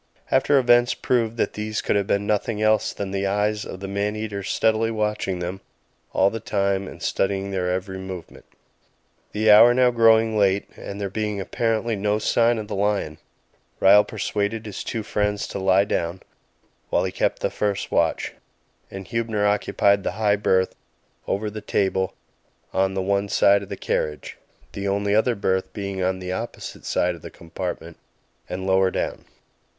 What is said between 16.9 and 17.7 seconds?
he kept the